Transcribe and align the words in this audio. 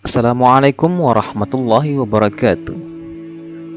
Assalamualaikum 0.00 0.88
warahmatullahi 0.96 1.92
wabarakatuh. 2.00 2.72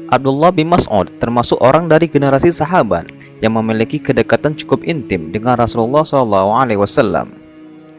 Abdullah 0.08 0.56
bin 0.56 0.72
Mas'ud 0.72 1.12
termasuk 1.20 1.60
orang 1.60 1.84
dari 1.84 2.08
generasi 2.08 2.48
sahabat 2.48 3.12
yang 3.44 3.60
memiliki 3.60 4.00
kedekatan 4.00 4.56
cukup 4.56 4.88
intim 4.88 5.28
dengan 5.28 5.60
Rasulullah 5.60 6.00
SAW. 6.00 7.28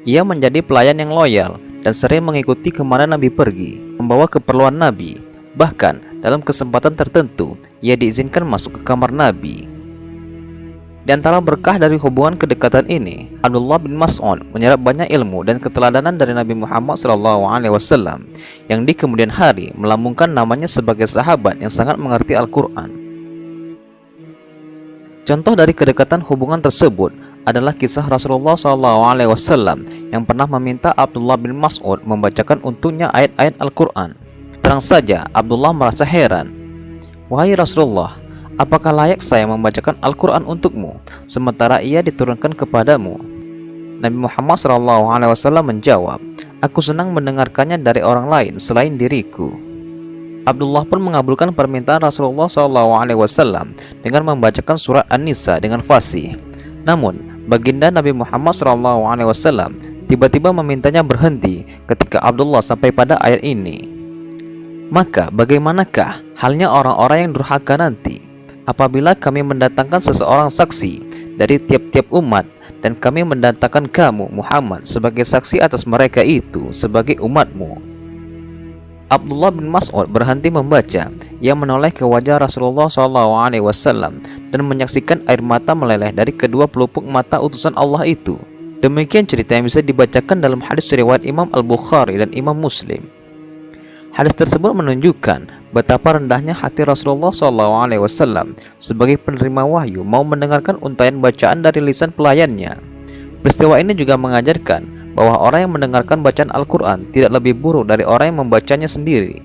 Ia 0.10 0.26
menjadi 0.26 0.66
pelayan 0.66 1.06
yang 1.06 1.14
loyal 1.14 1.62
dan 1.86 1.94
sering 1.94 2.26
mengikuti 2.26 2.74
ke 2.74 2.82
mana 2.82 3.06
Nabi 3.06 3.30
pergi, 3.30 3.78
membawa 4.02 4.26
keperluan 4.26 4.74
Nabi. 4.74 5.22
Bahkan 5.54 6.26
dalam 6.26 6.42
kesempatan 6.42 6.98
tertentu, 6.98 7.62
ia 7.78 7.94
diizinkan 7.94 8.42
masuk 8.42 8.82
ke 8.82 8.90
kamar 8.90 9.14
Nabi 9.14 9.75
di 11.06 11.14
antara 11.14 11.38
berkah 11.38 11.78
dari 11.78 12.02
hubungan 12.02 12.34
kedekatan 12.34 12.90
ini, 12.90 13.30
Abdullah 13.46 13.78
bin 13.78 13.94
Mas'ud 13.94 14.42
menyerap 14.50 14.82
banyak 14.82 15.06
ilmu 15.14 15.46
dan 15.46 15.62
keteladanan 15.62 16.18
dari 16.18 16.34
Nabi 16.34 16.58
Muhammad 16.58 16.98
SAW 16.98 18.26
yang 18.66 18.82
di 18.90 18.94
kemudian 18.98 19.30
hari 19.30 19.70
melambungkan 19.78 20.34
namanya 20.34 20.66
sebagai 20.66 21.06
sahabat 21.06 21.62
yang 21.62 21.70
sangat 21.70 22.02
mengerti 22.02 22.34
Al-Quran. 22.34 22.90
Contoh 25.30 25.54
dari 25.54 25.78
kedekatan 25.78 26.26
hubungan 26.26 26.58
tersebut 26.58 27.14
adalah 27.46 27.78
kisah 27.78 28.10
Rasulullah 28.10 28.58
SAW 28.58 29.86
yang 30.10 30.26
pernah 30.26 30.50
meminta 30.58 30.90
Abdullah 30.98 31.38
bin 31.38 31.54
Mas'ud 31.54 32.02
membacakan 32.02 32.66
untuknya 32.66 33.14
ayat-ayat 33.14 33.54
Al-Quran. 33.62 34.18
Terang 34.58 34.82
saja, 34.82 35.30
Abdullah 35.30 35.70
merasa 35.70 36.02
heran. 36.02 36.50
Wahai 37.30 37.54
Rasulullah, 37.54 38.18
Apakah 38.56 38.96
layak 38.96 39.20
saya 39.20 39.44
membacakan 39.44 40.00
Al-Quran 40.00 40.48
untukmu, 40.48 40.96
sementara 41.28 41.84
ia 41.84 42.00
diturunkan 42.00 42.56
kepadamu? 42.56 43.20
Nabi 44.00 44.16
Muhammad 44.16 44.56
SAW 44.56 45.60
menjawab, 45.60 46.24
Aku 46.64 46.80
senang 46.80 47.12
mendengarkannya 47.12 47.76
dari 47.84 48.00
orang 48.00 48.32
lain 48.32 48.54
selain 48.56 48.96
diriku. 48.96 49.52
Abdullah 50.48 50.88
pun 50.88 51.04
mengabulkan 51.04 51.52
permintaan 51.52 52.08
Rasulullah 52.08 52.48
SAW 52.48 53.76
dengan 54.00 54.22
membacakan 54.24 54.80
surat 54.80 55.04
An-Nisa 55.12 55.60
dengan 55.60 55.84
fasih. 55.84 56.40
Namun, 56.88 57.44
baginda 57.52 57.92
Nabi 57.92 58.16
Muhammad 58.16 58.56
SAW 58.56 59.76
tiba-tiba 60.08 60.56
memintanya 60.56 61.04
berhenti 61.04 61.68
ketika 61.92 62.24
Abdullah 62.24 62.64
sampai 62.64 62.96
pada 62.96 63.20
ayat 63.20 63.44
ini. 63.44 63.84
Maka 64.88 65.28
bagaimanakah 65.34 66.24
halnya 66.40 66.72
orang-orang 66.72 67.28
yang 67.28 67.32
durhaka 67.36 67.76
nanti? 67.76 68.15
Apabila 68.66 69.14
kami 69.14 69.46
mendatangkan 69.46 70.02
seseorang 70.02 70.50
saksi 70.50 71.02
dari 71.38 71.62
tiap-tiap 71.62 72.10
umat 72.14 72.46
dan 72.82 72.94
kami 72.98 73.26
mendatangkan 73.26 73.90
kamu 73.90 74.30
Muhammad 74.30 74.86
sebagai 74.86 75.26
saksi 75.26 75.62
atas 75.62 75.90
mereka 75.90 76.22
itu 76.22 76.70
sebagai 76.70 77.18
umatmu. 77.22 77.82
Abdullah 79.06 79.54
bin 79.54 79.70
Mas'ud 79.70 80.10
berhenti 80.10 80.50
membaca. 80.50 81.14
Ia 81.38 81.54
menoleh 81.54 81.94
ke 81.94 82.02
wajah 82.02 82.42
Rasulullah 82.42 82.90
SAW 82.90 84.18
dan 84.50 84.62
menyaksikan 84.66 85.22
air 85.30 85.46
mata 85.46 85.78
meleleh 85.78 86.10
dari 86.10 86.34
kedua 86.34 86.66
pelupuk 86.66 87.06
mata 87.06 87.38
utusan 87.38 87.78
Allah 87.78 88.02
itu. 88.10 88.42
Demikian 88.82 89.30
cerita 89.30 89.54
yang 89.54 89.70
bisa 89.70 89.82
dibacakan 89.86 90.42
dalam 90.42 90.58
hadis 90.62 90.90
riwayat 90.90 91.22
Imam 91.22 91.50
Al-Bukhari 91.54 92.18
dan 92.18 92.34
Imam 92.34 92.58
Muslim 92.58 93.06
Hadis 94.16 94.32
tersebut 94.32 94.72
menunjukkan 94.72 95.76
betapa 95.76 96.16
rendahnya 96.16 96.56
hati 96.56 96.88
Rasulullah 96.88 97.36
SAW 97.36 98.48
sebagai 98.80 99.20
penerima 99.20 99.68
wahyu 99.68 100.08
mau 100.08 100.24
mendengarkan 100.24 100.80
untayan 100.80 101.20
bacaan 101.20 101.60
dari 101.60 101.84
lisan 101.84 102.16
pelayannya. 102.16 102.80
Peristiwa 103.44 103.76
ini 103.76 103.92
juga 103.92 104.16
mengajarkan 104.16 105.12
bahwa 105.20 105.36
orang 105.44 105.68
yang 105.68 105.74
mendengarkan 105.76 106.24
bacaan 106.24 106.48
Al-Quran 106.56 107.12
tidak 107.12 107.36
lebih 107.36 107.60
buruk 107.60 107.92
dari 107.92 108.08
orang 108.08 108.32
yang 108.32 108.48
membacanya 108.48 108.88
sendiri. 108.88 109.44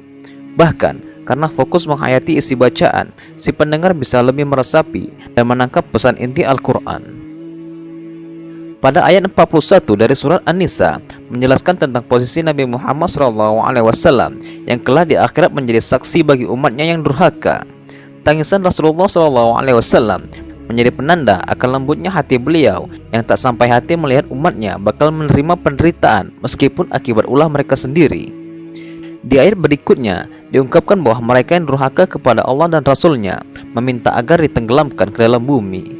Bahkan, 0.55 1.27
karena 1.27 1.51
fokus 1.51 1.91
menghayati 1.91 2.39
isi 2.39 2.55
bacaan, 2.55 3.11
si 3.35 3.51
pendengar 3.51 3.91
bisa 3.91 4.23
lebih 4.23 4.47
meresapi 4.47 5.35
dan 5.35 5.51
menangkap 5.51 5.83
pesan 5.91 6.15
inti 6.15 6.47
Al-Quran. 6.47 7.20
Pada 8.81 9.05
ayat 9.05 9.29
41 9.29 9.85
dari 9.93 10.17
surat 10.17 10.41
An-Nisa 10.49 11.05
menjelaskan 11.29 11.77
tentang 11.85 12.01
posisi 12.01 12.41
Nabi 12.41 12.65
Muhammad 12.65 13.13
SAW 13.13 13.61
yang 14.65 14.81
kelak 14.81 15.13
di 15.13 15.21
akhirat 15.21 15.53
menjadi 15.53 15.85
saksi 15.85 16.25
bagi 16.25 16.49
umatnya 16.49 16.89
yang 16.89 17.05
durhaka. 17.05 17.69
Tangisan 18.25 18.65
Rasulullah 18.65 19.05
SAW 19.05 20.25
menjadi 20.65 20.91
penanda 20.97 21.45
akan 21.45 21.77
lembutnya 21.77 22.09
hati 22.09 22.41
beliau 22.41 22.89
yang 23.13 23.21
tak 23.21 23.37
sampai 23.37 23.69
hati 23.69 24.01
melihat 24.01 24.25
umatnya 24.33 24.81
bakal 24.81 25.13
menerima 25.13 25.61
penderitaan 25.61 26.33
meskipun 26.41 26.89
akibat 26.89 27.29
ulah 27.29 27.53
mereka 27.53 27.77
sendiri. 27.77 28.33
Di 29.21 29.37
ayat 29.37 29.61
berikutnya 29.61 30.25
diungkapkan 30.49 31.05
bahwa 31.05 31.37
mereka 31.37 31.53
yang 31.53 31.69
durhaka 31.69 32.09
kepada 32.09 32.49
Allah 32.49 32.73
dan 32.73 32.81
Rasulnya 32.81 33.45
meminta 33.77 34.17
agar 34.17 34.41
ditenggelamkan 34.41 35.13
ke 35.13 35.21
dalam 35.21 35.45
bumi. 35.45 36.00